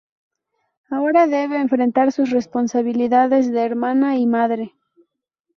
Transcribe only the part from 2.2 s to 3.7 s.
responsabilidades de